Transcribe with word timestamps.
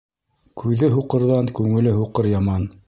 Күҙе 0.61 0.89
һуҡырҙан 0.95 1.53
күңеле 1.61 1.97
һуҡыр 2.03 2.35
яман. 2.37 2.69